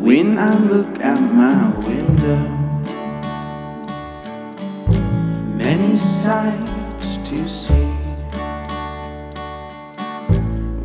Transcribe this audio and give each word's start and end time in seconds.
When 0.00 0.38
I 0.38 0.58
look 0.58 1.00
out 1.02 1.20
my 1.20 1.68
window, 1.86 2.38
many 5.58 5.94
sights 5.94 7.18
to 7.18 7.46
see. 7.46 7.74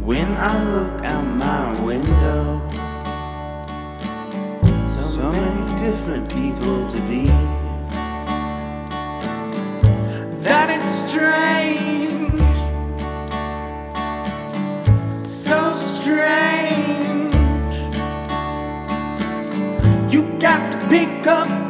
When 0.04 0.28
I 0.34 0.64
look 0.70 1.06
out 1.06 1.24
my 1.24 1.82
window, 1.82 2.62
so 4.90 5.32
many 5.32 5.78
different 5.78 6.30
people 6.30 6.92
to 6.92 7.00
be. 7.08 7.28
That 10.44 10.70
it's 10.70 10.92
strange, 10.92 11.45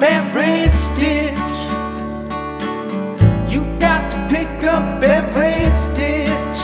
every 0.05 0.69
stitch. 0.69 1.59
You 3.51 3.61
got 3.79 4.03
to 4.11 4.17
pick 4.29 4.63
up 4.63 5.03
every 5.03 5.71
stitch. 5.71 6.61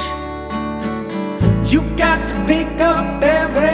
You 1.71 1.81
got 1.97 2.27
to 2.27 2.35
pick 2.45 2.79
up 2.79 3.23
every 3.23 3.70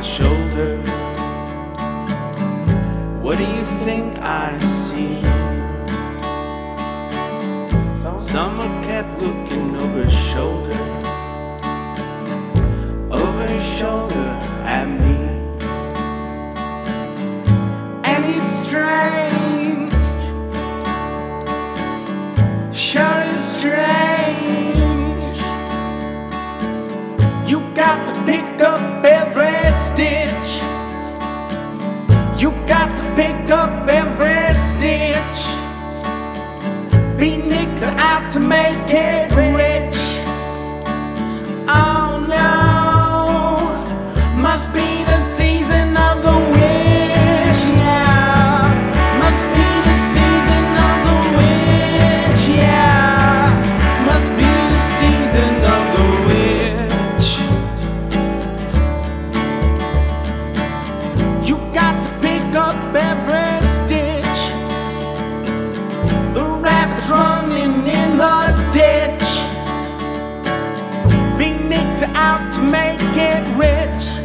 my 0.00 0.06
shoulder. 0.06 0.78
What 3.20 3.36
do 3.36 3.44
you 3.44 3.64
think 3.84 4.18
I 4.20 4.56
see? 4.56 5.20
Someone 8.18 8.82
kept 8.82 9.18
looking 9.20 9.76
over 9.76 10.04
his 10.04 10.18
shoulder, 10.30 10.80
over 13.10 13.46
his 13.46 13.78
shoulder 13.78 14.28
at 14.64 14.88
me. 15.02 15.16
And 18.10 18.24
it's 18.24 18.50
strange, 18.64 19.92
sure 22.72 23.20
is 23.32 23.38
strange. 23.38 23.89
Beatniks 37.80 37.98
out 37.98 38.30
to 38.32 38.40
make 38.40 38.76
it 38.88 39.30
rich. 39.56 39.96
Oh 41.68 42.26
no, 42.28 44.36
must 44.36 44.72
be 44.74 44.89
out 72.02 72.52
to 72.52 72.62
make 72.62 73.00
it 73.02 73.56
rich. 73.56 74.19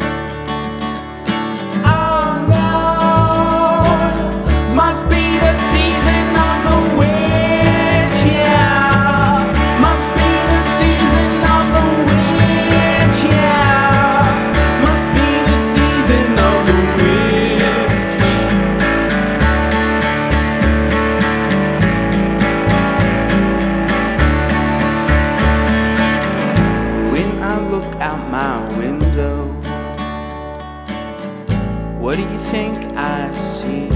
What 32.05 32.17
do 32.17 32.21
you 32.21 32.37
think 32.37 32.93
I 32.95 33.31
see? 33.31 33.89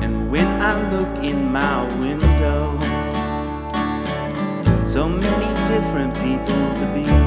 And 0.00 0.30
when 0.30 0.46
I 0.46 0.72
look 0.92 1.24
in 1.24 1.50
my 1.50 1.82
window, 1.98 2.78
so 4.86 5.08
many 5.08 5.66
different 5.66 6.14
people 6.14 6.62
to 6.78 6.92
be. 6.94 7.21